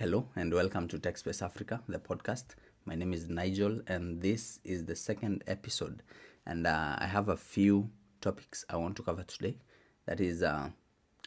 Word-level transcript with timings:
Hello 0.00 0.26
and 0.34 0.54
welcome 0.54 0.88
to 0.88 0.98
TechSpace 0.98 1.42
Africa, 1.42 1.82
the 1.86 1.98
podcast. 1.98 2.54
My 2.86 2.94
name 2.94 3.12
is 3.12 3.28
Nigel, 3.28 3.82
and 3.86 4.22
this 4.22 4.58
is 4.64 4.86
the 4.86 4.96
second 4.96 5.44
episode. 5.46 6.02
And 6.46 6.66
uh, 6.66 6.96
I 6.96 7.04
have 7.04 7.28
a 7.28 7.36
few 7.36 7.90
topics 8.22 8.64
I 8.70 8.76
want 8.76 8.96
to 8.96 9.02
cover 9.02 9.24
today. 9.24 9.58
That 10.06 10.18
is, 10.18 10.42
uh, 10.42 10.70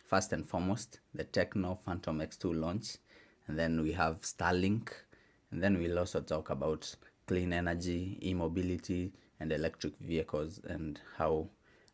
first 0.08 0.34
and 0.34 0.44
foremost, 0.44 1.02
the 1.14 1.24
Tecno 1.24 1.78
Phantom 1.86 2.18
X2 2.18 2.60
launch, 2.60 2.98
and 3.48 3.60
then 3.60 3.80
we 3.80 3.92
have 3.92 4.24
Starlink, 4.24 4.90
and 5.52 5.62
then 5.62 5.78
we'll 5.78 6.00
also 6.00 6.22
talk 6.22 6.50
about 6.50 6.96
clean 7.28 7.54
energy, 7.54 8.18
e 8.24 8.34
mobility, 8.34 9.14
and 9.40 9.52
electric 9.52 10.00
vehicles, 10.00 10.60
and 10.68 11.00
how 11.20 11.48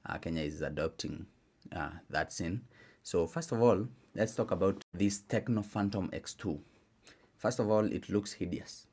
uh, 0.06 0.18
Kenya 0.18 0.44
is 0.44 0.62
adopting 0.62 1.26
uh, 1.76 1.90
that 2.10 2.32
scene. 2.32 2.62
So, 3.10 3.26
first 3.26 3.52
of 3.52 3.60
all, 3.60 3.88
let's 4.14 4.36
talk 4.36 4.52
about 4.52 4.86
this 4.94 5.24
Tecno 5.28 5.66
Phantom 5.66 6.10
X2. 6.10 6.60
First 7.38 7.58
of 7.58 7.68
all, 7.68 7.92
it 7.92 8.08
looks 8.08 8.34
hideous. 8.34 8.86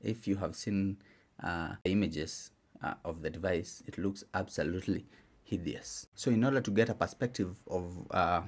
If 0.00 0.28
you 0.28 0.36
have 0.36 0.54
seen 0.54 0.98
uh, 1.42 1.70
images 1.84 2.52
uh, 2.80 2.94
of 3.04 3.22
the 3.22 3.30
device, 3.30 3.82
it 3.88 3.98
looks 3.98 4.22
absolutely 4.32 5.06
hideous. 5.42 6.06
So, 6.14 6.30
in 6.30 6.44
order 6.44 6.60
to 6.60 6.70
get 6.70 6.88
a 6.88 6.94
perspective 6.94 7.56
of 7.66 8.06
uh, 8.12 8.42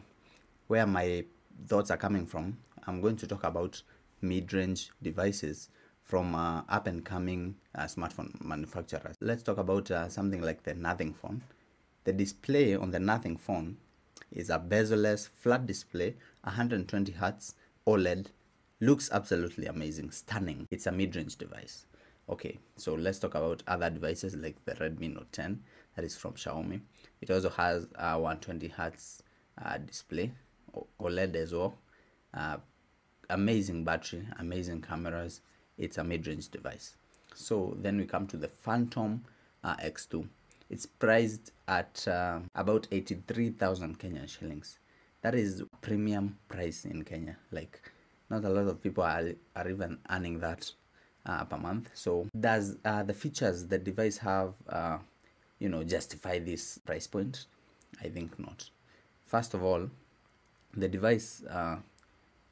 where 0.68 0.86
my 0.86 1.24
thoughts 1.66 1.90
are 1.90 1.96
coming 1.96 2.24
from, 2.24 2.58
I'm 2.86 3.00
going 3.00 3.16
to 3.16 3.26
talk 3.26 3.42
about 3.42 3.82
mid 4.20 4.52
range 4.52 4.92
devices 5.02 5.70
from 6.04 6.36
uh, 6.36 6.62
up 6.68 6.86
and 6.86 7.04
coming 7.04 7.56
uh, 7.74 7.86
smartphone 7.86 8.40
manufacturers. 8.44 9.16
Let's 9.20 9.42
talk 9.42 9.58
about 9.58 9.90
uh, 9.90 10.08
something 10.08 10.40
like 10.40 10.62
the 10.62 10.74
Nothing 10.74 11.14
phone. 11.14 11.42
The 12.04 12.12
display 12.12 12.76
on 12.76 12.92
the 12.92 13.00
Nothing 13.00 13.36
phone 13.36 13.78
is 14.32 14.50
a 14.50 14.58
bezel-less 14.58 15.26
flat 15.26 15.66
display, 15.66 16.14
120 16.42 17.12
Hz 17.12 17.54
OLED. 17.86 18.26
Looks 18.80 19.10
absolutely 19.10 19.66
amazing, 19.66 20.10
stunning. 20.10 20.66
It's 20.70 20.86
a 20.86 20.92
mid-range 20.92 21.36
device. 21.36 21.86
Okay, 22.28 22.58
so 22.76 22.94
let's 22.94 23.18
talk 23.18 23.34
about 23.34 23.62
other 23.66 23.88
devices 23.88 24.34
like 24.34 24.56
the 24.64 24.72
Redmi 24.72 25.14
Note 25.14 25.30
10 25.32 25.62
that 25.94 26.04
is 26.04 26.16
from 26.16 26.32
Xiaomi. 26.34 26.80
It 27.20 27.30
also 27.30 27.50
has 27.50 27.86
a 27.94 28.18
120 28.18 28.68
Hz 28.68 29.20
uh, 29.64 29.78
display, 29.78 30.32
OLED 31.00 31.36
as 31.36 31.52
well. 31.52 31.78
Uh, 32.34 32.56
amazing 33.30 33.84
battery, 33.84 34.26
amazing 34.38 34.82
cameras. 34.82 35.40
It's 35.78 35.98
a 35.98 36.04
mid-range 36.04 36.48
device. 36.50 36.96
So 37.34 37.76
then 37.80 37.96
we 37.98 38.04
come 38.04 38.26
to 38.28 38.36
the 38.36 38.48
Phantom 38.48 39.24
uh, 39.62 39.76
X2. 39.76 40.26
It's 40.68 40.86
priced 40.86 41.52
at 41.68 42.06
uh, 42.08 42.40
about 42.54 42.88
83,000 42.90 43.98
Kenyan 43.98 44.28
shillings. 44.28 44.78
That 45.22 45.34
is 45.34 45.62
premium 45.80 46.38
price 46.48 46.84
in 46.84 47.04
Kenya. 47.04 47.36
Like, 47.52 47.80
not 48.30 48.44
a 48.44 48.48
lot 48.48 48.66
of 48.66 48.82
people 48.82 49.04
are, 49.04 49.30
are 49.54 49.68
even 49.68 49.98
earning 50.10 50.40
that 50.40 50.70
uh, 51.24 51.44
per 51.44 51.56
month. 51.56 51.90
So, 51.94 52.28
does 52.38 52.76
uh, 52.84 53.04
the 53.04 53.14
features 53.14 53.66
the 53.66 53.78
device 53.78 54.18
have, 54.18 54.54
uh, 54.68 54.98
you 55.60 55.68
know, 55.68 55.84
justify 55.84 56.40
this 56.40 56.78
price 56.78 57.06
point? 57.06 57.46
I 58.02 58.08
think 58.08 58.38
not. 58.38 58.68
First 59.24 59.54
of 59.54 59.62
all, 59.62 59.88
the 60.74 60.88
device 60.88 61.42
uh, 61.48 61.76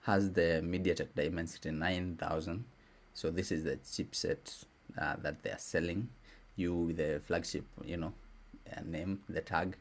has 0.02 0.30
the 0.30 0.62
MediaTek 0.64 1.08
Dimensity 1.16 1.72
9000. 1.72 2.64
So, 3.12 3.30
this 3.30 3.50
is 3.50 3.64
the 3.64 3.76
chipset 3.76 4.64
uh, 5.00 5.16
that 5.22 5.42
they 5.42 5.50
are 5.50 5.58
selling 5.58 6.08
you 6.56 6.74
with 6.74 6.96
the 6.96 7.20
flagship, 7.26 7.64
you 7.84 7.96
know, 7.96 8.12
uh, 8.76 8.80
name, 8.84 9.20
the 9.28 9.40
tag. 9.40 9.76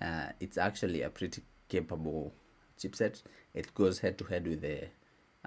Uh, 0.00 0.26
it's 0.40 0.58
actually 0.58 1.02
a 1.02 1.10
pretty 1.10 1.42
capable 1.68 2.32
chipset. 2.78 3.22
It 3.54 3.74
goes 3.74 3.98
head 3.98 4.18
to 4.18 4.24
head 4.24 4.46
with 4.46 4.60
the 4.60 4.88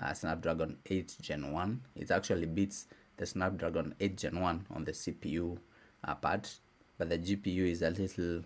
uh, 0.01 0.13
Snapdragon 0.13 0.77
8 0.85 1.17
Gen 1.21 1.51
1. 1.51 1.81
It 1.95 2.11
actually 2.11 2.45
beats 2.45 2.87
the 3.17 3.25
Snapdragon 3.25 3.95
8 3.99 4.17
Gen 4.17 4.39
1 4.39 4.67
on 4.71 4.83
the 4.83 4.91
CPU 4.91 5.57
uh, 6.03 6.15
part, 6.15 6.59
but 6.97 7.09
the 7.09 7.17
GPU 7.17 7.69
is 7.69 7.81
a 7.81 7.89
little 7.89 8.43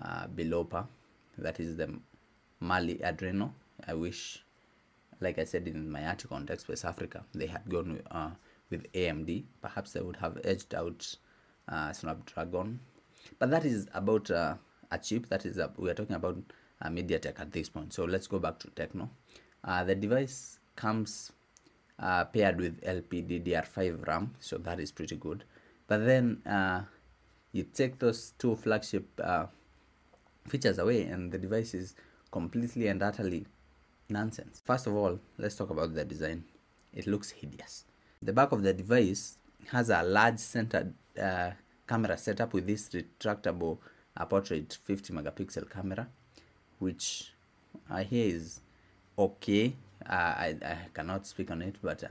uh, 0.00 0.26
below 0.28 0.64
par. 0.64 0.86
That 1.38 1.58
is 1.60 1.76
the 1.76 1.98
Mali 2.60 2.96
Adreno. 2.96 3.50
I 3.86 3.94
wish, 3.94 4.44
like 5.20 5.38
I 5.38 5.44
said 5.44 5.66
in 5.66 5.90
my 5.90 6.06
article 6.06 6.36
on 6.36 6.46
TechSpace 6.46 6.84
Africa, 6.84 7.24
they 7.34 7.46
had 7.46 7.68
gone 7.68 7.94
with, 7.94 8.06
uh, 8.10 8.30
with 8.70 8.90
AMD. 8.92 9.44
Perhaps 9.60 9.92
they 9.92 10.00
would 10.00 10.16
have 10.16 10.38
edged 10.44 10.74
out 10.74 11.16
uh, 11.68 11.92
Snapdragon. 11.92 12.80
But 13.38 13.50
that 13.50 13.64
is 13.64 13.86
about 13.94 14.30
uh, 14.30 14.54
a 14.90 14.98
chip. 14.98 15.28
That 15.28 15.46
is, 15.46 15.58
a, 15.58 15.70
we 15.76 15.90
are 15.90 15.94
talking 15.94 16.16
about 16.16 16.38
uh, 16.82 16.88
MediaTek 16.88 17.40
at 17.40 17.52
this 17.52 17.68
point. 17.68 17.92
So 17.92 18.04
let's 18.04 18.26
go 18.26 18.38
back 18.38 18.58
to 18.60 18.68
Tecno. 18.68 19.08
Uh, 19.62 19.84
the 19.84 19.94
device 19.94 20.58
comes 20.76 21.32
uh, 21.98 22.24
paired 22.24 22.58
with 22.58 22.80
LPDDR5 22.82 24.06
RAM, 24.06 24.34
so 24.40 24.58
that 24.58 24.80
is 24.80 24.92
pretty 24.92 25.16
good. 25.16 25.44
But 25.86 26.04
then 26.04 26.42
uh, 26.46 26.82
you 27.52 27.64
take 27.64 27.98
those 27.98 28.32
two 28.38 28.56
flagship 28.56 29.20
features 30.48 30.78
away, 30.78 31.02
and 31.04 31.32
the 31.32 31.38
device 31.38 31.74
is 31.74 31.94
completely 32.30 32.88
and 32.88 33.02
utterly 33.02 33.46
nonsense. 34.08 34.60
First 34.64 34.86
of 34.86 34.94
all, 34.94 35.18
let's 35.38 35.54
talk 35.54 35.70
about 35.70 35.94
the 35.94 36.04
design. 36.04 36.44
It 36.92 37.06
looks 37.06 37.30
hideous. 37.30 37.84
The 38.22 38.32
back 38.32 38.52
of 38.52 38.62
the 38.62 38.72
device 38.72 39.38
has 39.70 39.90
a 39.90 40.02
large 40.02 40.38
centered 40.38 40.94
uh, 41.20 41.50
camera 41.86 42.16
setup 42.16 42.52
with 42.52 42.66
this 42.66 42.88
retractable 42.90 43.78
uh, 44.16 44.24
portrait 44.24 44.78
50 44.84 45.12
megapixel 45.12 45.70
camera, 45.70 46.08
which 46.78 47.32
I 47.90 48.02
hear 48.02 48.34
is 48.34 48.60
okay. 49.18 49.74
I, 50.06 50.56
I 50.62 50.76
cannot 50.92 51.26
speak 51.26 51.50
on 51.50 51.62
it, 51.62 51.76
but 51.82 52.04
uh, 52.04 52.08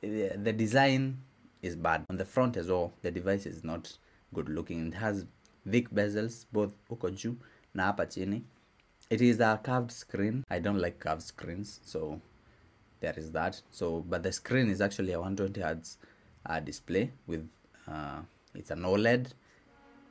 the, 0.00 0.32
the 0.42 0.52
design 0.52 1.18
is 1.62 1.76
bad. 1.76 2.04
On 2.10 2.16
the 2.16 2.24
front 2.24 2.56
as 2.56 2.68
well, 2.68 2.92
the 3.02 3.10
device 3.10 3.46
is 3.46 3.62
not 3.62 3.96
good 4.34 4.48
looking. 4.48 4.88
It 4.88 4.94
has 4.94 5.24
thick 5.68 5.90
bezels, 5.90 6.46
both 6.52 6.72
huko 6.90 7.36
na 7.74 7.92
hapa. 7.92 8.42
It 9.10 9.20
is 9.20 9.40
a 9.40 9.60
curved 9.62 9.92
screen. 9.92 10.44
I 10.50 10.58
don't 10.58 10.78
like 10.78 10.98
curved 10.98 11.22
screens, 11.22 11.80
so 11.84 12.20
there 13.00 13.14
is 13.16 13.30
that. 13.32 13.60
So, 13.70 14.04
but 14.08 14.22
the 14.22 14.32
screen 14.32 14.68
is 14.70 14.80
actually 14.80 15.12
a 15.12 15.20
120 15.20 15.60
hertz 15.60 15.98
uh, 16.46 16.60
display 16.60 17.12
with 17.26 17.48
uh, 17.92 18.20
it's 18.54 18.70
an 18.70 18.82
OLED, 18.82 19.28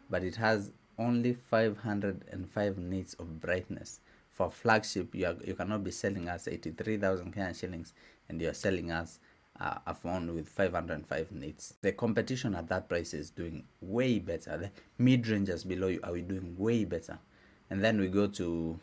but 0.09 0.23
it 0.23 0.35
has 0.35 0.71
only 0.97 1.33
505 1.33 2.77
nits 2.77 3.13
of 3.15 3.41
brightness. 3.41 3.99
For 4.29 4.49
flagship, 4.49 5.13
you, 5.13 5.27
are, 5.27 5.35
you 5.45 5.55
cannot 5.55 5.83
be 5.83 5.91
selling 5.91 6.29
us 6.29 6.47
83,000 6.47 7.33
Kenyan 7.33 7.59
shillings 7.59 7.93
and 8.29 8.41
you're 8.41 8.53
selling 8.53 8.91
us 8.91 9.19
uh, 9.59 9.75
a 9.85 9.93
phone 9.93 10.33
with 10.33 10.47
505 10.47 11.31
nits. 11.31 11.75
The 11.81 11.91
competition 11.91 12.55
at 12.55 12.67
that 12.69 12.87
price 12.87 13.13
is 13.13 13.29
doing 13.29 13.63
way 13.81 14.19
better. 14.19 14.57
The 14.57 14.71
mid 14.97 15.27
ranges 15.27 15.63
below 15.63 15.87
you 15.87 15.99
are 16.03 16.17
doing 16.17 16.55
way 16.57 16.85
better. 16.85 17.19
And 17.69 17.83
then 17.83 17.99
we 17.99 18.07
go 18.07 18.27
to 18.27 18.79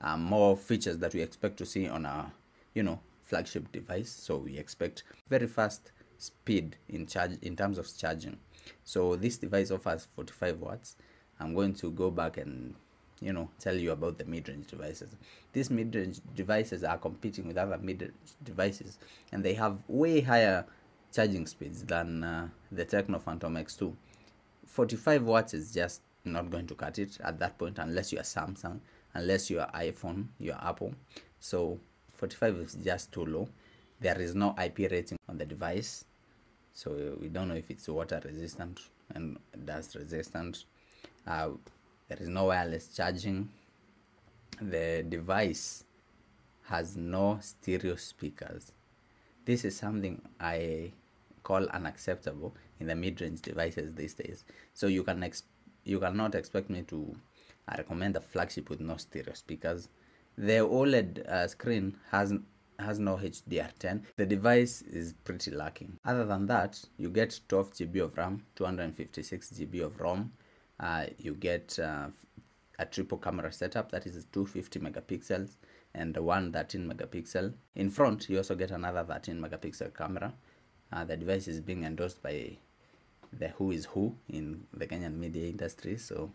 uh, 0.00 0.16
more 0.16 0.56
features 0.56 0.98
that 0.98 1.14
we 1.14 1.20
expect 1.20 1.56
to 1.58 1.66
see 1.66 1.88
on 1.88 2.06
a, 2.06 2.32
you 2.74 2.82
know, 2.82 3.00
flagship 3.22 3.70
device. 3.72 4.10
So 4.10 4.36
we 4.38 4.58
expect 4.58 5.04
very 5.28 5.46
fast 5.46 5.92
speed 6.20 6.76
in 6.88 7.06
charge 7.06 7.32
in 7.42 7.56
terms 7.56 7.78
of 7.78 7.88
charging. 7.96 8.38
So 8.84 9.16
this 9.16 9.38
device 9.38 9.70
offers 9.70 10.06
45 10.14 10.60
watts. 10.60 10.96
I'm 11.38 11.54
going 11.54 11.74
to 11.74 11.90
go 11.90 12.10
back 12.10 12.36
and 12.36 12.74
you 13.20 13.32
know 13.32 13.50
tell 13.58 13.74
you 13.74 13.92
about 13.92 14.18
the 14.18 14.24
mid-range 14.24 14.66
devices. 14.68 15.16
These 15.52 15.70
mid-range 15.70 16.20
devices 16.36 16.84
are 16.84 16.98
competing 16.98 17.48
with 17.48 17.56
other 17.56 17.78
mid-range 17.78 18.12
devices 18.44 18.98
and 19.32 19.42
they 19.44 19.54
have 19.54 19.78
way 19.88 20.20
higher 20.20 20.66
charging 21.12 21.46
speeds 21.46 21.82
than 21.84 22.22
uh, 22.22 22.48
the 22.70 22.84
tecno 22.84 23.20
phantom 23.20 23.56
x2 23.56 23.92
45 24.64 25.24
watts 25.24 25.54
is 25.54 25.72
just 25.72 26.02
not 26.24 26.50
going 26.50 26.66
to 26.68 26.74
cut 26.74 26.98
it 26.98 27.18
at 27.24 27.38
that 27.40 27.58
point 27.58 27.78
unless 27.78 28.12
you 28.12 28.18
are 28.18 28.22
samsung 28.22 28.78
unless 29.14 29.50
you 29.50 29.58
are 29.58 29.70
iphone 29.72 30.26
you 30.38 30.52
are 30.52 30.68
apple. 30.68 30.94
So 31.40 31.80
45 32.14 32.56
is 32.56 32.74
just 32.74 33.12
too 33.12 33.24
low. 33.24 33.48
There 33.98 34.20
is 34.20 34.34
no 34.34 34.54
ip 34.62 34.78
rating 34.78 35.18
on 35.28 35.38
the 35.38 35.46
device 35.46 36.04
so 36.80 37.14
we 37.20 37.28
don't 37.28 37.48
know 37.48 37.54
if 37.54 37.70
it's 37.70 37.86
water 37.88 38.22
resistant 38.24 38.80
and 39.14 39.38
dust 39.66 39.96
resistant. 39.96 40.64
Uh, 41.26 41.50
there 42.08 42.16
is 42.18 42.28
no 42.28 42.44
wireless 42.44 42.88
charging. 42.88 43.50
The 44.62 45.04
device 45.06 45.84
has 46.68 46.96
no 46.96 47.38
stereo 47.42 47.96
speakers. 47.96 48.72
This 49.44 49.66
is 49.66 49.76
something 49.76 50.22
i 50.40 50.92
call 51.42 51.66
unacceptable 51.68 52.54
in 52.78 52.86
the 52.86 52.94
mid-range 52.94 53.42
devices 53.42 53.94
these 53.94 54.14
days. 54.14 54.44
So 54.72 54.86
you 54.86 55.02
can 55.02 55.22
ex- 55.22 55.42
you 55.84 56.00
cannot 56.00 56.34
expect 56.34 56.70
me 56.70 56.80
to 56.88 57.14
uh, 57.68 57.74
recommend 57.76 58.16
a 58.16 58.22
flagship 58.22 58.70
with 58.70 58.80
no 58.80 58.96
stereo 58.96 59.34
speakers. 59.34 59.90
The 60.38 60.60
oled 60.60 61.26
uh, 61.28 61.46
screen 61.46 61.98
has 62.10 62.32
has 62.80 62.98
no 62.98 63.16
HDR10. 63.16 64.02
The 64.16 64.26
device 64.26 64.82
is 64.82 65.14
pretty 65.24 65.50
lacking. 65.50 65.98
Other 66.04 66.24
than 66.24 66.46
that, 66.46 66.82
you 66.96 67.10
get 67.10 67.40
12 67.48 67.74
GB 67.74 68.04
of 68.04 68.16
RAM, 68.16 68.44
256 68.56 69.50
GB 69.50 69.82
of 69.82 70.00
ROM. 70.00 70.32
Uh, 70.78 71.06
you 71.18 71.34
get 71.34 71.78
uh, 71.78 72.08
a 72.78 72.86
triple 72.86 73.18
camera 73.18 73.52
setup 73.52 73.90
that 73.92 74.06
is 74.06 74.26
250 74.32 74.80
megapixels 74.80 75.56
and 75.94 76.16
one 76.16 76.52
13 76.52 76.88
megapixel. 76.88 77.52
In 77.74 77.90
front, 77.90 78.28
you 78.28 78.38
also 78.38 78.54
get 78.54 78.70
another 78.70 79.04
13 79.04 79.40
megapixel 79.40 79.94
camera. 79.94 80.32
Uh, 80.92 81.04
the 81.04 81.16
device 81.16 81.46
is 81.48 81.60
being 81.60 81.84
endorsed 81.84 82.22
by 82.22 82.56
the 83.32 83.48
who 83.48 83.70
is 83.70 83.84
who 83.86 84.14
in 84.28 84.66
the 84.74 84.86
Kenyan 84.86 85.16
media 85.16 85.48
industry, 85.48 85.96
so 85.96 86.32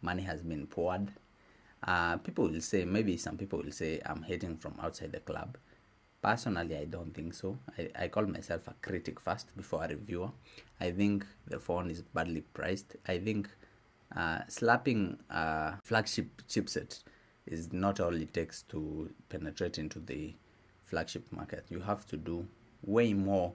money 0.00 0.22
has 0.22 0.42
been 0.42 0.66
poured. 0.66 1.08
Uh, 1.86 2.16
people 2.18 2.48
will 2.48 2.60
say, 2.60 2.84
maybe 2.84 3.16
some 3.16 3.36
people 3.36 3.60
will 3.62 3.72
say, 3.72 4.00
I'm 4.06 4.22
hating 4.22 4.56
from 4.56 4.74
outside 4.80 5.12
the 5.12 5.20
club. 5.20 5.58
Personally, 6.24 6.74
I 6.74 6.86
don't 6.86 7.12
think 7.12 7.34
so. 7.34 7.58
I, 7.76 7.90
I 8.04 8.08
call 8.08 8.24
myself 8.24 8.66
a 8.66 8.74
critic 8.80 9.20
first 9.20 9.54
before 9.58 9.84
a 9.84 9.88
reviewer. 9.88 10.30
I 10.80 10.90
think 10.90 11.26
the 11.46 11.58
phone 11.58 11.90
is 11.90 12.00
badly 12.00 12.40
priced. 12.54 12.96
I 13.06 13.18
think 13.18 13.50
uh, 14.16 14.38
slapping 14.48 15.18
a 15.28 15.74
flagship 15.82 16.28
chipset 16.48 17.02
is 17.44 17.74
not 17.74 18.00
all 18.00 18.14
it 18.14 18.32
takes 18.32 18.62
to 18.70 19.10
penetrate 19.28 19.76
into 19.76 20.00
the 20.00 20.32
flagship 20.86 21.30
market. 21.30 21.66
You 21.68 21.80
have 21.80 22.06
to 22.06 22.16
do 22.16 22.46
way 22.86 23.12
more 23.12 23.52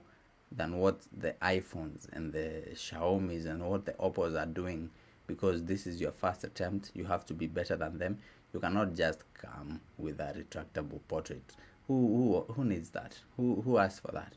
than 0.52 0.78
what 0.78 1.00
the 1.18 1.34
iPhones 1.42 2.06
and 2.12 2.32
the 2.32 2.62
Xiaomi's 2.74 3.46
and 3.46 3.68
what 3.68 3.84
the 3.84 3.94
Oppos 3.94 4.40
are 4.40 4.46
doing 4.46 4.90
because 5.26 5.64
this 5.64 5.88
is 5.88 6.00
your 6.00 6.12
first 6.12 6.44
attempt. 6.44 6.92
You 6.94 7.06
have 7.06 7.26
to 7.26 7.34
be 7.34 7.48
better 7.48 7.74
than 7.74 7.98
them. 7.98 8.18
You 8.54 8.60
cannot 8.60 8.94
just 8.94 9.24
come 9.34 9.80
with 9.98 10.20
a 10.20 10.32
retractable 10.38 11.00
portrait. 11.08 11.42
Who 11.86 12.44
who 12.46 12.52
who 12.52 12.64
needs 12.64 12.90
that? 12.90 13.18
Who 13.36 13.62
who 13.62 13.78
asked 13.78 14.02
for 14.02 14.12
that? 14.12 14.34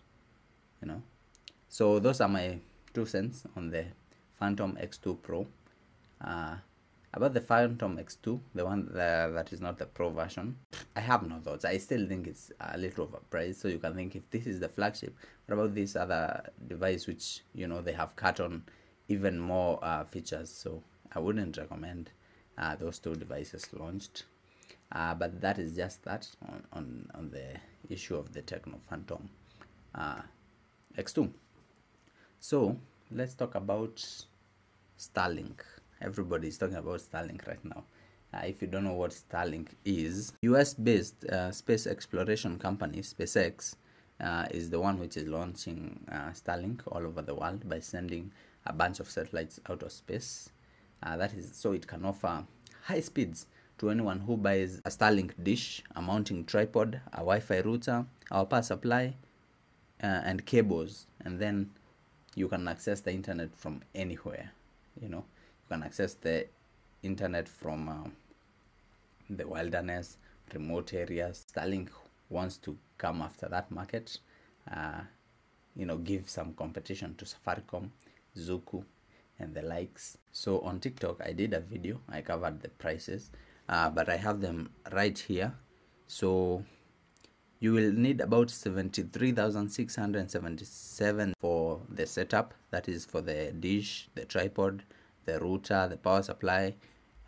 You 0.81 0.88
know. 0.88 1.04
So 1.69 2.00
those 2.00 2.22
are 2.22 2.30
my 2.30 2.60
two 2.94 3.06
cents 3.06 3.44
on 3.56 3.69
the 3.69 3.86
Phantom 4.40 4.78
X2 4.81 5.22
Pro. 5.22 5.48
Uh, 6.22 6.56
about 7.16 7.34
the 7.34 7.42
Phantom 7.42 7.98
X2, 7.98 8.40
the 8.56 8.66
one 8.66 8.90
that, 8.94 9.28
that 9.34 9.54
is 9.54 9.62
not 9.62 9.78
the 9.78 9.86
Pro 9.86 10.10
version, 10.10 10.57
I 10.95 11.00
have 11.01 11.28
no 11.28 11.40
thoughts. 11.40 11.63
I 11.63 11.78
still 11.78 12.07
think 12.07 12.25
it's 12.25 12.51
a 12.60 12.78
little 12.78 13.07
overpriced. 13.07 13.56
So 13.56 13.68
you 13.68 13.78
can 13.78 13.94
think 13.94 14.16
if 14.16 14.30
this 14.31 14.48
is 14.48 14.60
the 14.60 14.69
flagship, 14.69 15.16
what 15.45 15.54
about 15.54 15.75
this 15.75 15.95
other 15.95 16.50
device 16.68 17.06
which 17.06 17.42
you 17.54 17.68
know 17.68 17.81
they 17.81 17.94
have 17.94 18.16
cut 18.16 18.40
on 18.40 18.63
even 19.10 19.40
more 19.40 19.80
uh, 19.84 20.04
features? 20.06 20.50
So 20.50 20.81
I 21.16 21.19
wouldn't 21.19 21.57
recommend 21.57 22.10
uh, 22.57 22.75
those 22.75 22.98
two 22.98 23.16
devices 23.16 23.68
launched. 23.74 24.24
Uh, 24.94 25.13
but 25.16 25.42
that 25.42 25.57
is 25.57 25.75
just 25.75 26.04
that 26.04 26.28
on, 26.48 26.63
on, 26.72 27.10
on 27.16 27.31
the 27.31 27.60
issue 27.90 28.16
of 28.16 28.31
the 28.31 28.42
Tecno 28.42 28.80
Phantom 28.90 29.28
uh, 29.95 30.22
X2. 30.98 31.31
So 32.40 32.78
let's 33.12 33.34
talk 33.34 33.56
about 33.56 34.06
Starlink 35.00 35.62
everybody 36.04 36.50
is 36.50 36.57
talking 36.57 36.75
about 36.75 37.00
Starlink 37.00 37.48
right 37.48 37.63
now. 37.63 37.84
Uh, 38.34 38.42
if 38.45 38.62
you 38.62 38.68
don't 38.68 38.84
know 38.84 38.94
what 38.94 39.12
Starlink 39.12 39.69
is, 39.86 40.34
US 40.42 40.74
based 40.74 41.24
uh, 41.25 41.51
space 41.51 41.88
exploration 41.88 42.57
company 42.60 43.00
SpaceX 43.00 43.75
uh, 44.19 44.45
is 44.51 44.69
the 44.69 44.80
one 44.80 45.00
which 45.00 45.18
is 45.18 45.28
launching 45.28 46.00
uh, 46.12 46.31
Starlink 46.31 46.81
all 46.88 47.06
over 47.06 47.22
the 47.22 47.34
world 47.34 47.68
by 47.69 47.80
sending 47.80 48.31
a 48.66 48.74
bunch 48.74 49.00
of 49.00 49.10
satellites 49.10 49.60
out 49.69 49.84
of 49.84 49.92
space. 49.92 50.50
That 51.01 51.34
is 51.34 51.51
so 51.54 51.74
it 51.74 51.86
can 51.86 52.06
offer 52.06 52.45
high 52.84 53.01
speeds 53.01 53.48
to 53.79 53.89
anyone 53.89 54.19
who 54.19 54.37
buys 54.37 54.81
a 54.85 54.89
Starlink 54.89 55.31
dish, 55.43 55.83
a 55.95 56.01
mounting 56.01 56.45
tripod, 56.45 57.01
a 57.11 57.17
Wi 57.17 57.39
Fi 57.39 57.59
router, 57.59 58.05
our 58.31 58.45
power 58.45 58.61
supply, 58.61 59.15
uh, 60.01 60.21
and 60.25 60.45
cables, 60.45 61.07
and 61.23 61.39
then 61.39 61.69
you 62.35 62.47
can 62.47 62.67
access 62.67 63.01
the 63.01 63.11
internet 63.11 63.49
from 63.55 63.81
anywhere. 63.93 64.51
You 65.01 65.09
know, 65.09 65.17
you 65.63 65.67
can 65.69 65.83
access 65.83 66.13
the 66.13 66.47
internet 67.01 67.47
from 67.47 67.89
uh, 67.89 68.09
the 69.29 69.47
wilderness, 69.47 70.17
remote 70.53 70.93
areas. 70.93 71.45
Starlink 71.53 71.89
wants 72.29 72.57
to 72.57 72.77
come 72.97 73.21
after 73.21 73.47
that 73.49 73.69
market, 73.71 74.19
uh, 74.71 75.01
you 75.75 75.85
know, 75.85 75.97
give 75.97 76.29
some 76.29 76.53
competition 76.53 77.15
to 77.15 77.25
Safaricom, 77.25 77.89
Zuku, 78.37 78.83
and 79.39 79.53
the 79.53 79.61
likes. 79.61 80.17
So 80.31 80.59
on 80.61 80.79
TikTok, 80.79 81.21
I 81.25 81.33
did 81.33 81.53
a 81.53 81.59
video, 81.59 81.99
I 82.09 82.21
covered 82.21 82.61
the 82.61 82.69
prices, 82.69 83.29
uh, 83.69 83.89
but 83.89 84.10
I 84.10 84.18
have 84.18 84.42
them 84.42 84.71
right 84.92 85.18
here. 85.18 85.54
So 86.07 86.65
you 87.60 87.71
will 87.71 87.94
need 87.94 88.19
about 88.19 88.50
73,677 88.50 91.33
for 91.39 91.80
the 91.89 92.06
setup, 92.06 92.54
that 92.71 92.89
is 92.89 93.06
for 93.06 93.21
the 93.21 93.54
dish, 93.57 94.10
the 94.15 94.25
tripod, 94.25 94.83
the 95.25 95.39
router, 95.39 95.88
the 95.88 95.95
power 95.95 96.21
supply, 96.21 96.75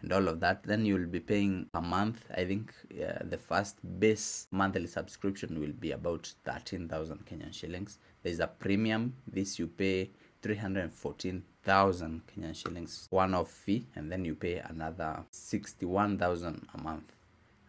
and 0.02 0.12
all 0.12 0.28
of 0.28 0.42
that. 0.42 0.64
Then 0.64 0.86
you 0.86 0.96
will 0.96 1.08
be 1.08 1.22
paying 1.22 1.68
a 1.74 1.82
month. 1.82 2.26
I 2.36 2.44
think 2.44 2.74
uh, 2.92 3.24
the 3.24 3.38
first 3.38 3.78
base 4.00 4.48
monthly 4.52 4.88
subscription 4.88 5.58
will 5.60 5.72
be 5.72 5.92
about 5.92 6.34
13,000 6.44 7.26
Kenyan 7.26 7.54
shillings. 7.54 7.98
There's 8.24 8.42
a 8.42 8.48
premium. 8.48 9.14
This 9.26 9.58
you 9.58 9.68
pay 9.68 10.12
314,000 10.46 12.22
Kenyan 12.28 12.56
shillings 12.56 13.08
one 13.10 13.34
off 13.34 13.50
fee, 13.50 13.88
and 13.96 14.12
then 14.12 14.24
you 14.24 14.36
pay 14.36 14.58
another 14.58 15.24
61,000 15.32 16.68
a 16.72 16.82
month. 16.84 17.16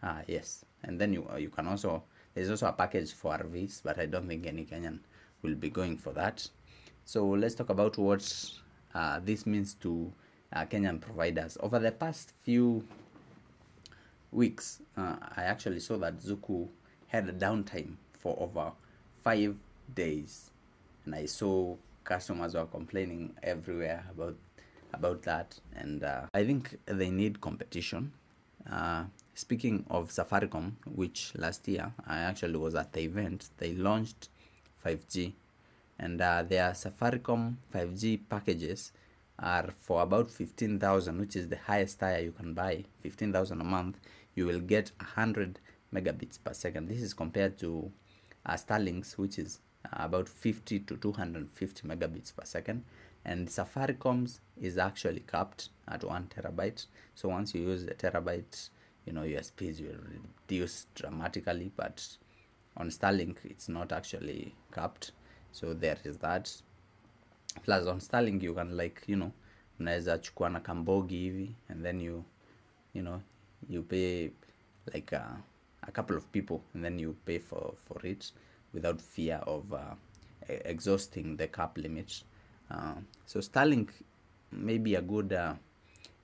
Ah, 0.02 0.20
yes. 0.26 0.62
And 0.82 1.00
then 1.00 1.14
you, 1.14 1.26
uh, 1.32 1.37
you 1.38 1.49
can 1.49 1.67
also, 1.67 2.02
there's 2.34 2.50
also 2.50 2.67
a 2.67 2.73
package 2.73 3.14
for 3.14 3.32
RVs, 3.32 3.81
but 3.82 3.99
I 3.99 4.05
don't 4.05 4.28
think 4.28 4.46
any 4.46 4.67
Kenyan 4.67 4.99
will 5.40 5.55
be 5.55 5.70
going 5.70 5.96
for 5.96 6.12
that. 6.12 6.46
So 7.06 7.25
let's 7.26 7.55
talk 7.55 7.70
about 7.70 7.96
what 7.96 8.50
uh, 8.94 9.20
this 9.25 9.46
means 9.46 9.73
to 9.76 10.12
uh, 10.52 10.67
Kenyan 10.67 11.00
providers. 11.00 11.56
Over 11.61 11.78
the 11.78 11.93
past 11.93 12.32
few 12.43 12.87
weeks, 14.32 14.82
uh, 14.99 15.17
I 15.34 15.44
actually 15.44 15.81
saw 15.81 15.96
that 15.96 16.19
Zuku 16.20 16.69
had 17.06 17.26
a 17.26 17.32
downtime 17.32 17.94
for 18.12 18.37
over 18.38 18.73
five 19.25 19.56
days, 19.94 20.50
and 21.06 21.14
I 21.14 21.25
saw 21.25 21.76
customers 22.06 22.55
were 22.55 22.64
complaining 22.64 23.35
everywhere 23.43 24.05
about 24.11 24.37
about 24.94 25.23
that. 25.23 25.58
And 25.75 26.03
uh, 26.03 26.23
I 26.32 26.44
think 26.44 26.79
they 26.87 27.11
need 27.11 27.41
competition. 27.41 28.12
Uh, 28.70 29.05
speaking 29.35 29.85
of 29.91 30.11
Safaricom, 30.11 30.73
which 30.87 31.32
last 31.37 31.69
year 31.69 31.93
I 32.06 32.20
actually 32.20 32.56
was 32.56 32.75
at 32.75 32.93
the 32.93 33.00
event, 33.00 33.50
they 33.58 33.75
launched 33.75 34.31
5G 34.85 35.35
and 35.99 36.20
uh, 36.20 36.43
their 36.43 36.70
Safaricom 36.73 37.56
5G 37.75 38.20
packages 38.29 38.93
are 39.38 39.70
for 39.79 40.02
about 40.02 40.31
15,000 40.31 41.20
which 41.20 41.37
is 41.37 41.49
the 41.49 41.59
highest 41.59 42.00
tier 42.00 42.19
you 42.19 42.32
can 42.32 42.55
buy 42.55 42.85
15,000 43.02 43.61
a 43.61 43.64
month 43.64 43.99
you 44.35 44.47
will 44.47 44.61
get 44.61 44.93
100 44.99 45.59
megabits 45.93 46.38
per 46.43 46.55
second 46.55 46.88
this 46.88 47.02
is 47.02 47.12
compared 47.12 47.59
to 47.59 47.91
uh, 48.47 48.55
Starlink's 48.55 49.19
which 49.19 49.38
is 49.38 49.59
uh, 49.59 49.66
about 49.93 50.29
50 50.29 50.81
to 50.81 50.97
250 50.97 51.88
megabits 51.88 52.35
per 52.35 52.45
second. 52.45 52.85
And 53.25 53.49
Safaricom's 53.49 54.40
is 54.61 54.78
actually 54.78 55.21
capped 55.26 55.71
at 55.88 56.05
1 56.05 56.28
terabyte. 56.37 56.87
So 57.14 57.28
once 57.28 57.55
you 57.55 57.62
use 57.62 57.85
the 57.85 57.95
terabyte 57.95 58.71
you 59.07 59.12
know 59.12 59.23
your 59.23 59.43
speeds 59.43 59.81
will 59.81 59.99
reduce 60.49 60.87
dramatically 60.95 61.71
but 61.76 62.07
on 62.76 62.90
Starlink 62.90 63.37
it's 63.45 63.69
not 63.69 63.93
actually 63.93 64.55
capped. 64.73 65.12
So 65.52 65.73
there 65.75 65.99
is 66.05 66.19
that. 66.19 66.52
Plus 67.64 67.87
on 67.87 68.00
starlink 68.00 68.43
you 68.43 68.55
can 68.55 68.76
like 68.76 69.02
you 69.07 69.16
know 69.16 69.33
mnaweza 69.81 70.19
chukua 70.19 70.50
na 70.50 70.61
kambogi 70.61 71.16
hivi 71.19 71.55
and 71.69 71.83
then 71.83 72.00
you 72.00 72.25
you 72.95 73.02
know 73.02 73.21
you 73.69 73.83
pay 73.83 74.31
like 74.95 75.16
uh, 75.16 75.37
a 75.83 75.90
couple 75.93 76.16
of 76.16 76.25
people 76.26 76.61
and 76.75 76.85
then 76.85 77.00
you 77.00 77.12
pay 77.25 77.38
for 77.38 77.75
for 77.88 78.07
it 78.07 78.33
without 78.73 79.00
fear 79.00 79.40
of 79.46 79.73
uh, 79.73 79.94
exhausting 80.49 81.37
the 81.37 81.46
cap 81.46 81.76
limit 81.78 82.23
uh, 82.70 82.94
so 83.26 83.40
starlink 83.40 83.90
may 84.50 84.78
be 84.78 84.94
a 84.94 85.02
good 85.02 85.32
uh, 85.32 85.54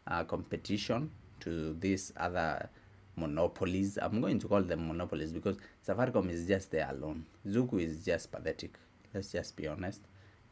uh, 0.07 0.25
competition 0.25 1.11
to 1.41 1.77
these 1.81 2.13
other 2.17 2.69
monopolies. 3.17 3.99
I'm 4.01 4.21
going 4.21 4.39
to 4.41 4.49
call 4.49 4.63
them 4.63 4.89
monopolies 4.89 5.33
because 5.33 5.57
safaricom 5.87 6.31
is 6.31 6.47
just 6.47 6.71
there 6.71 6.89
alone. 6.91 7.27
Zuku 7.47 7.81
is 7.81 8.05
just 8.05 8.33
pathetic. 8.33 8.79
Let's 9.15 9.33
just 9.33 9.57
be 9.57 9.69
honest. 9.69 10.01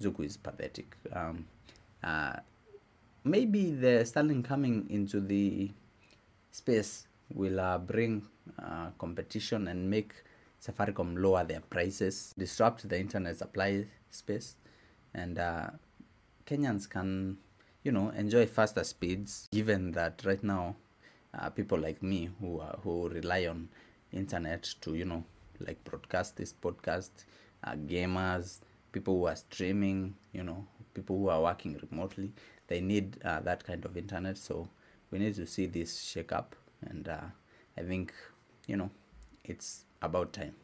Zuku 0.01 0.25
is 0.25 0.37
pathetic. 0.37 0.97
Um, 1.13 1.47
uh, 2.03 2.37
maybe 3.25 3.71
the 3.71 4.05
starlink 4.05 4.45
coming 4.45 4.87
into 4.91 5.21
the 5.21 5.71
space 6.53 7.07
will 7.33 7.61
uh, 7.61 7.79
bring 7.79 8.23
competition 8.99 9.69
and 9.69 9.89
make 9.89 10.13
safaricom 10.61 11.17
lower 11.17 11.45
their 11.45 11.61
prices 11.61 12.35
disrupt 12.37 12.89
the 12.89 12.99
internet 12.99 13.37
supply 13.37 13.85
space 14.11 14.57
and 15.15 15.39
uh, 15.39 15.71
kenyans 16.47 16.89
can 16.89 17.39
you 17.83 17.93
know 17.93 18.11
enjoy 18.11 18.47
faster 18.47 18.85
speeds 18.85 19.49
given 19.53 19.93
that 19.93 20.23
right 20.25 20.43
now 20.45 20.75
uh, 21.35 21.49
people 21.51 21.79
like 21.79 22.03
me 22.03 22.31
who 22.41 22.61
uh, 22.61 22.77
who 22.83 23.09
rely 23.09 23.47
on 23.47 23.69
internet 24.13 24.63
to 24.81 24.95
you 24.95 25.05
know 25.05 25.25
like 25.61 25.83
broadcast 25.85 26.37
this 26.37 26.53
podcast 26.53 27.11
uh, 27.65 27.73
gamers 27.73 28.61
people 28.93 29.19
who 29.19 29.27
are 29.27 29.37
streaming 29.37 30.15
you 30.33 30.43
know 30.43 30.67
people 30.95 31.17
who 31.17 31.29
are 31.29 31.41
working 31.41 31.81
remotely 31.91 32.33
they 32.71 32.81
need 32.81 33.19
uh, 33.25 33.41
that 33.41 33.65
kind 33.65 33.85
of 33.85 33.97
internet. 33.97 34.39
So 34.39 34.69
we 35.11 35.19
need 35.19 35.35
to 35.35 35.47
see 35.47 35.67
this 35.67 36.01
shake 36.01 36.33
up 36.33 36.55
and 36.83 37.09
uh, 37.09 37.21
i 37.77 37.83
think 37.83 38.15
you 38.67 38.77
know 38.77 38.91
it's 39.45 39.85
about 40.03 40.33
time. 40.33 40.55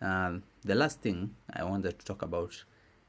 Um, 0.00 0.42
the 0.64 0.74
last 0.74 1.00
thing 1.00 1.34
I 1.52 1.64
wanted 1.64 1.98
to 1.98 2.04
talk 2.04 2.22
about, 2.22 2.64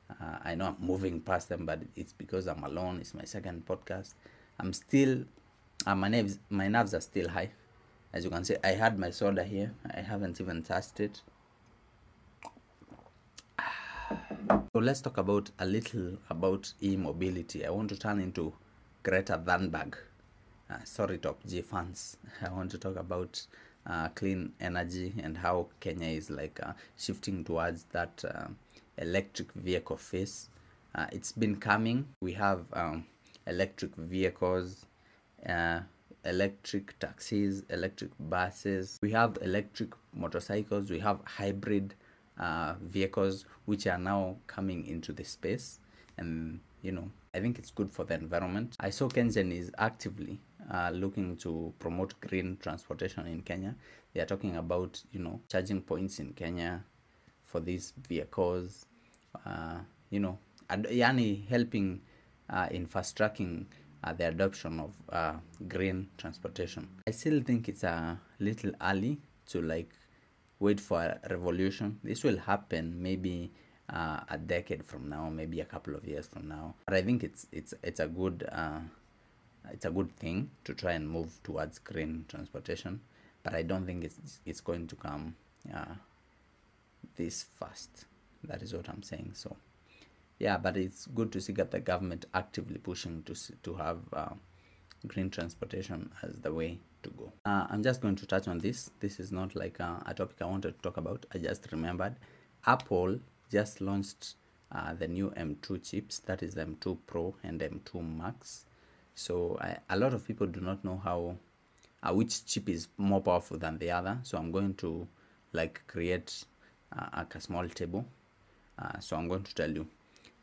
uh, 0.10 0.38
I 0.44 0.56
know 0.56 0.68
I'm 0.68 0.78
moving 0.80 1.20
past 1.20 1.50
them, 1.50 1.66
but 1.66 1.82
it's 1.96 2.14
because 2.14 2.48
I'm 2.48 2.64
alone. 2.64 3.00
It's 3.02 3.14
my 3.14 3.26
second 3.26 3.66
podcast. 3.66 4.14
I'm 4.60 4.72
still, 4.74 5.24
uh, 5.86 5.96
my 5.96 6.08
nerves, 6.08 6.40
my 6.50 6.68
nerves 6.68 6.94
are 6.94 7.02
still 7.02 7.30
high. 7.30 7.52
As 8.14 8.24
you 8.24 8.30
can 8.30 8.46
see, 8.46 8.56
I 8.64 8.70
had 8.70 8.98
my 8.98 9.10
soda 9.10 9.44
here. 9.44 9.74
I 9.94 10.00
haven't 10.00 10.40
even 10.40 10.64
touched 10.64 11.00
it. 11.02 11.22
So 14.50 14.80
let's 14.80 15.02
talk 15.02 15.18
about 15.18 15.52
a 15.60 15.66
little 15.66 16.18
about 16.30 16.74
e-mobility. 16.82 17.66
I 17.66 17.72
want 17.72 17.90
to 17.90 17.98
turn 17.98 18.20
into 18.20 18.54
Greta 19.04 19.42
Thunberg. 19.44 19.96
Uh, 20.70 20.78
sorry, 20.84 21.18
Top 21.18 21.46
G 21.46 21.62
fans. 21.62 22.18
I 22.42 22.50
want 22.52 22.72
to 22.72 22.78
talk 22.78 22.96
about 22.96 23.46
uh, 23.88 24.10
clean 24.10 24.54
energy 24.60 25.14
and 25.22 25.38
how 25.38 25.68
Kenya 25.80 26.08
is 26.08 26.30
like 26.30 26.60
uh, 26.64 26.74
shifting 26.98 27.44
towards 27.44 27.84
that 27.92 28.24
uh, 28.28 28.48
electric 28.98 29.52
vehicle 29.54 29.98
phase. 29.98 30.50
Uh, 30.94 31.08
it's 31.12 31.32
been 31.32 31.58
coming. 31.58 32.08
We 32.22 32.34
have 32.34 32.66
um, 32.74 33.06
electric 33.46 33.96
vehicles, 33.96 34.86
uh, 35.48 35.82
electric 36.24 36.98
taxis, 37.00 37.64
electric 37.70 38.12
buses. 38.20 38.98
We 39.02 39.12
have 39.12 39.38
electric 39.42 39.94
motorcycles. 40.14 40.90
We 40.90 41.00
have 41.00 41.20
hybrid 41.26 41.96
uh, 42.40 42.76
vehicles 42.82 43.46
which 43.66 43.88
are 43.88 43.98
now 43.98 44.38
coming 44.48 44.86
into 44.88 45.14
the 45.14 45.24
space, 45.24 45.80
and 46.18 46.60
you 46.82 46.92
know 46.92 47.10
I 47.34 47.40
think 47.40 47.60
it's 47.60 47.72
good 47.72 47.90
for 47.90 48.04
the 48.04 48.16
environment. 48.16 48.76
I 48.80 48.90
saw 48.90 49.08
KenGen 49.10 49.52
is 49.52 49.72
actively 49.78 50.40
uh, 50.72 50.90
looking 50.94 51.36
to 51.38 51.74
promote 51.80 52.20
green 52.22 52.58
transportation 52.62 53.28
in 53.28 53.42
Kenya. 53.42 53.76
They 54.14 54.22
are 54.22 54.26
talking 54.26 54.56
about 54.56 55.02
you 55.12 55.20
know 55.20 55.42
charging 55.50 55.82
points 55.82 56.20
in 56.20 56.34
Kenya 56.34 56.84
for 57.44 57.60
these 57.60 57.94
vehicles. 58.08 58.86
Uh, 59.46 59.80
you 60.10 60.20
know, 60.20 60.38
ad- 60.70 60.88
yani 60.90 61.46
helping 61.48 62.02
uh, 62.50 62.68
in 62.72 62.86
fast 62.86 63.18
tracking 63.18 63.66
uh, 64.04 64.14
the 64.14 64.28
adoption 64.28 64.80
of 64.80 64.92
uh, 65.10 65.34
green 65.68 66.08
transportation. 66.18 66.88
I 67.08 67.12
still 67.12 67.42
think 67.42 67.68
it's 67.68 67.84
a 67.84 68.20
little 68.40 68.72
early 68.82 69.20
to 69.48 69.62
like 69.62 69.92
wait 70.60 70.80
for 70.80 71.02
a 71.02 71.20
revolution. 71.30 72.00
This 72.04 72.24
will 72.24 72.38
happen 72.38 73.02
maybe 73.02 73.52
uh, 73.90 74.22
a 74.30 74.38
decade 74.38 74.84
from 74.86 75.10
now, 75.10 75.30
maybe 75.30 75.60
a 75.62 75.66
couple 75.66 75.96
of 75.96 76.06
years 76.08 76.28
from 76.28 76.48
now. 76.48 76.76
But 76.86 76.96
I 76.96 77.02
think 77.02 77.24
it's 77.24 77.48
it's 77.52 77.74
it's 77.84 78.00
a 78.00 78.08
good 78.08 78.48
it's 79.72 79.86
a 79.86 79.92
good 79.92 80.16
thing 80.18 80.50
to 80.64 80.74
try 80.74 80.94
and 80.94 81.10
move 81.10 81.40
towards 81.44 81.80
green 81.80 82.26
transportation. 82.28 83.02
But 83.44 83.54
I 83.54 83.62
don't 83.62 83.86
think 83.86 84.04
it's 84.04 84.40
it's 84.46 84.62
going 84.62 84.88
to 84.88 84.96
come 84.96 85.36
uh, 85.74 85.96
this 87.16 87.44
fast. 87.44 88.06
That 88.44 88.62
is 88.62 88.74
what 88.74 88.90
I'm 88.90 89.04
saying. 89.04 89.32
So 89.34 89.56
yeah, 90.40 90.58
but 90.58 90.78
it's 90.78 91.08
good 91.08 91.32
to 91.34 91.42
see 91.42 91.54
that 91.54 91.72
the 91.72 91.80
government 91.80 92.26
actively 92.34 92.78
pushing 92.78 93.24
to 93.24 93.36
to 93.64 93.74
have 93.76 94.00
uh, 94.14 94.34
green 95.08 95.30
transportation 95.30 96.12
as 96.24 96.40
the 96.40 96.54
way 96.54 96.80
to 97.04 97.10
go. 97.12 97.32
Uh, 97.46 97.68
I'm 97.70 97.84
just 97.84 98.02
going 98.02 98.16
to 98.18 98.26
touch 98.26 98.48
on 98.48 98.60
this. 98.60 98.92
This 99.00 99.20
is 99.20 99.32
not 99.32 99.56
like 99.56 99.80
a, 99.80 100.04
a 100.06 100.14
topic 100.14 100.38
I 100.42 100.46
wanted 100.46 100.76
to 100.76 100.82
talk 100.82 100.98
about. 100.98 101.26
I 101.34 101.38
just 101.38 101.72
remembered 101.72 102.16
Apple 102.66 103.20
just 103.52 103.80
launched 103.82 104.36
uh, 104.72 104.94
the 104.94 105.08
new 105.08 105.32
M2 105.38 105.90
chips. 105.90 106.20
That 106.20 106.42
is 106.42 106.56
the 106.56 106.66
M2 106.66 106.98
Pro 107.06 107.36
and 107.44 107.62
M2 107.62 108.18
Max. 108.18 108.66
So 109.16 109.58
I, 109.62 109.78
a 109.90 109.98
lot 109.98 110.14
of 110.14 110.28
people 110.28 110.46
do 110.48 110.60
not 110.60 110.84
know 110.84 111.02
how 111.04 111.38
uh, 112.04 112.14
which 112.14 112.46
chip 112.46 112.70
is 112.70 112.88
more 112.98 113.22
powerful 113.22 113.58
than 113.58 113.78
the 113.80 113.92
other. 113.92 114.20
So 114.24 114.38
I'm 114.38 114.52
going 114.52 114.76
to 114.76 115.08
like 115.54 115.82
create 115.88 116.44
uh, 116.98 117.08
like 117.18 117.34
a 117.36 117.42
small 117.42 117.68
table. 117.70 118.06
Uh, 118.78 119.00
so 119.00 119.16
I'm 119.16 119.28
going 119.28 119.44
to 119.44 119.56
tell 119.56 119.72
you. 119.72 119.88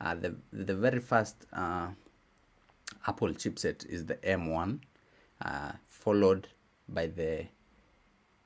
Uh, 0.00 0.14
the 0.16 0.34
the 0.52 0.74
very 0.74 0.98
first 0.98 1.46
uh, 1.52 1.88
Apple 3.06 3.28
chipset 3.28 3.86
is 3.86 4.06
the 4.06 4.16
M1, 4.16 4.80
uh, 5.44 5.72
followed 5.86 6.48
by 6.88 7.06
the 7.06 7.46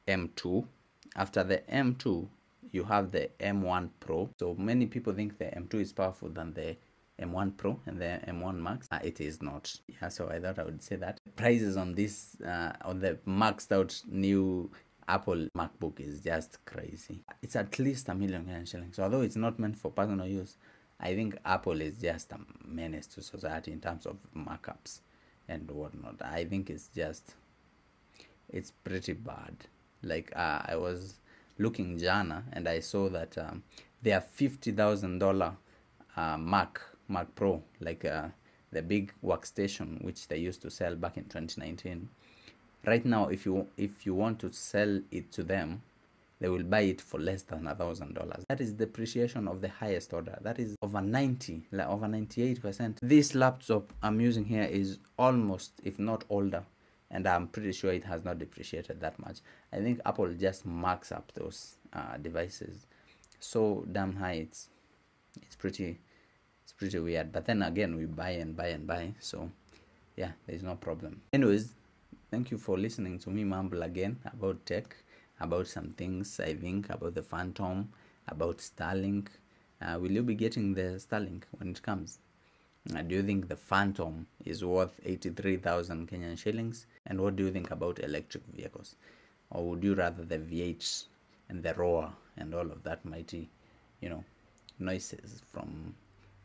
M2. 0.06 0.66
After 1.14 1.42
the 1.42 1.58
M2, 1.72 2.28
you 2.72 2.84
have 2.84 3.10
the 3.10 3.30
M1 3.40 3.88
Pro. 4.00 4.28
So 4.38 4.54
many 4.54 4.86
people 4.86 5.14
think 5.14 5.38
the 5.38 5.46
M2 5.46 5.74
is 5.80 5.92
powerful 5.92 6.28
than 6.28 6.52
the 6.52 6.76
M1 7.20 7.56
Pro 7.56 7.80
and 7.86 8.00
the 8.00 8.20
M1 8.28 8.60
Max. 8.60 8.88
Uh, 8.90 8.98
it 9.02 9.20
is 9.20 9.40
not. 9.42 9.74
Yeah, 9.88 10.08
so 10.08 10.28
I 10.28 10.38
thought 10.38 10.58
I 10.58 10.64
would 10.64 10.82
say 10.82 10.96
that. 10.96 11.18
The 11.24 11.30
prices 11.32 11.76
on 11.76 11.94
this, 11.94 12.36
uh, 12.42 12.72
on 12.84 13.00
the 13.00 13.18
maxed 13.26 13.72
out 13.72 14.00
new 14.06 14.70
Apple 15.08 15.48
MacBook 15.56 16.00
is 16.00 16.20
just 16.20 16.64
crazy. 16.64 17.22
It's 17.42 17.56
at 17.56 17.78
least 17.78 18.08
a 18.08 18.14
million 18.14 18.64
shillings. 18.66 18.96
So 18.96 19.04
although 19.04 19.22
it's 19.22 19.36
not 19.36 19.58
meant 19.58 19.78
for 19.78 19.90
personal 19.90 20.26
use, 20.26 20.56
I 21.00 21.14
think 21.14 21.38
Apple 21.44 21.80
is 21.80 21.96
just 21.96 22.32
a 22.32 22.38
menace 22.64 23.06
to 23.08 23.22
society 23.22 23.72
in 23.72 23.80
terms 23.80 24.06
of 24.06 24.16
markups 24.34 25.00
and 25.48 25.70
whatnot. 25.70 26.20
I 26.22 26.44
think 26.44 26.70
it's 26.70 26.88
just, 26.88 27.34
it's 28.48 28.70
pretty 28.70 29.12
bad. 29.12 29.54
Like 30.02 30.32
uh, 30.34 30.62
I 30.66 30.76
was 30.76 31.20
looking 31.58 31.98
Jana 31.98 32.44
and 32.52 32.68
I 32.68 32.80
saw 32.80 33.08
that 33.10 33.36
um, 33.38 33.62
there 34.02 34.18
are 34.18 34.20
fifty 34.20 34.72
thousand 34.72 35.22
uh, 35.22 35.52
Mac 36.38 36.80
Mac 37.08 37.34
Pro, 37.34 37.62
like 37.80 38.04
uh, 38.04 38.28
the 38.72 38.82
big 38.82 39.12
workstation 39.24 40.02
which 40.04 40.28
they 40.28 40.38
used 40.38 40.62
to 40.62 40.70
sell 40.70 40.94
back 40.96 41.16
in 41.16 41.24
2019. 41.24 42.08
Right 42.84 43.04
now, 43.04 43.28
if 43.28 43.44
you 43.46 43.66
if 43.76 44.06
you 44.06 44.14
want 44.14 44.38
to 44.40 44.52
sell 44.52 45.00
it 45.10 45.32
to 45.32 45.42
them, 45.42 45.82
they 46.40 46.48
will 46.48 46.62
buy 46.62 46.82
it 46.82 47.00
for 47.00 47.18
less 47.18 47.42
than 47.42 47.66
a 47.66 47.74
thousand 47.74 48.14
dollars. 48.14 48.44
That 48.48 48.60
is 48.60 48.72
depreciation 48.72 49.48
of 49.48 49.60
the 49.60 49.68
highest 49.68 50.12
order. 50.12 50.38
That 50.42 50.58
is 50.58 50.76
over 50.82 51.00
90, 51.00 51.68
like 51.72 51.88
over 51.88 52.06
98 52.06 52.60
percent. 52.62 52.98
This 53.02 53.34
laptop 53.34 53.92
I'm 54.02 54.20
using 54.20 54.44
here 54.44 54.64
is 54.64 54.98
almost, 55.18 55.72
if 55.82 55.98
not 55.98 56.24
older, 56.28 56.62
and 57.10 57.26
I'm 57.26 57.48
pretty 57.48 57.72
sure 57.72 57.92
it 57.92 58.04
has 58.04 58.24
not 58.24 58.38
depreciated 58.38 59.00
that 59.00 59.18
much. 59.18 59.38
I 59.72 59.78
think 59.78 60.00
Apple 60.06 60.32
just 60.34 60.64
marks 60.64 61.10
up 61.10 61.32
those 61.34 61.76
uh, 61.92 62.18
devices 62.18 62.86
so 63.40 63.84
damn 63.90 64.14
high. 64.16 64.32
It's 64.32 64.68
it's 65.42 65.56
pretty 65.56 65.98
pretty 66.76 66.98
weird. 66.98 67.32
But 67.32 67.46
then 67.46 67.62
again, 67.62 67.96
we 67.96 68.06
buy 68.06 68.30
and 68.30 68.56
buy 68.56 68.68
and 68.68 68.86
buy, 68.86 69.14
so 69.20 69.50
yeah, 70.16 70.32
there's 70.46 70.62
no 70.62 70.74
problem. 70.74 71.22
Anyways, 71.32 71.74
thank 72.30 72.50
you 72.50 72.58
for 72.58 72.78
listening 72.78 73.18
to 73.20 73.30
me 73.30 73.44
mumble 73.44 73.82
again 73.82 74.18
about 74.32 74.64
tech, 74.66 74.96
about 75.40 75.66
some 75.66 75.90
things 75.90 76.40
I 76.40 76.54
think 76.54 76.90
about 76.90 77.14
the 77.14 77.22
Phantom, 77.22 77.88
about 78.28 78.58
Starlink. 78.58 79.28
Uh, 79.80 79.98
will 80.00 80.12
you 80.12 80.22
be 80.22 80.34
getting 80.34 80.74
the 80.74 80.98
Starlink 80.98 81.42
when 81.58 81.70
it 81.70 81.82
comes? 81.82 82.18
Uh, 82.94 83.02
do 83.02 83.16
you 83.16 83.22
think 83.22 83.48
the 83.48 83.56
Phantom 83.56 84.26
is 84.44 84.64
worth 84.64 85.00
83,000 85.04 86.08
Kenyan 86.08 86.38
shillings? 86.38 86.86
And 87.06 87.20
what 87.20 87.36
do 87.36 87.44
you 87.44 87.50
think 87.50 87.70
about 87.70 87.98
electric 87.98 88.44
vehicles? 88.54 88.94
Or 89.50 89.68
would 89.68 89.82
you 89.82 89.94
rather 89.94 90.24
the 90.24 90.38
V8 90.38 91.04
and 91.48 91.62
the 91.62 91.74
roar 91.74 92.12
and 92.36 92.54
all 92.54 92.70
of 92.70 92.82
that 92.84 93.04
mighty, 93.04 93.50
you 94.00 94.08
know, 94.08 94.24
noises 94.78 95.42
from 95.52 95.94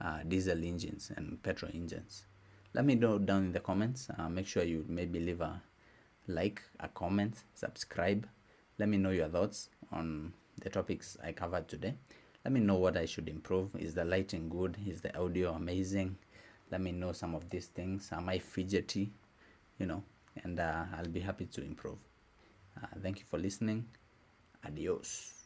uh, 0.03 0.19
diesel 0.27 0.63
engines 0.63 1.11
and 1.15 1.41
petrol 1.43 1.71
engines? 1.73 2.25
Let 2.73 2.85
me 2.85 2.95
know 2.95 3.19
down 3.19 3.45
in 3.45 3.51
the 3.51 3.59
comments. 3.59 4.09
Uh, 4.17 4.29
make 4.29 4.47
sure 4.47 4.63
you 4.63 4.85
maybe 4.87 5.19
leave 5.19 5.41
a 5.41 5.61
like, 6.27 6.61
a 6.79 6.87
comment, 6.87 7.43
subscribe. 7.53 8.27
Let 8.77 8.89
me 8.89 8.97
know 8.97 9.09
your 9.09 9.27
thoughts 9.27 9.69
on 9.91 10.33
the 10.61 10.69
topics 10.69 11.17
I 11.23 11.31
covered 11.31 11.67
today. 11.67 11.95
Let 12.45 12.53
me 12.53 12.59
know 12.59 12.75
what 12.75 12.97
I 12.97 13.05
should 13.05 13.29
improve. 13.29 13.69
Is 13.77 13.93
the 13.93 14.05
lighting 14.05 14.49
good? 14.49 14.77
Is 14.87 15.01
the 15.01 15.15
audio 15.17 15.53
amazing? 15.53 16.17
Let 16.71 16.81
me 16.81 16.91
know 16.91 17.11
some 17.11 17.35
of 17.35 17.49
these 17.49 17.67
things. 17.67 18.09
Am 18.11 18.29
I 18.29 18.39
fidgety? 18.39 19.11
You 19.77 19.87
know, 19.87 20.03
and 20.43 20.59
uh, 20.59 20.85
I'll 20.97 21.07
be 21.07 21.19
happy 21.19 21.45
to 21.47 21.61
improve. 21.61 21.97
Uh, 22.81 22.87
thank 23.01 23.19
you 23.19 23.25
for 23.29 23.37
listening. 23.37 23.85
Adios. 24.65 25.40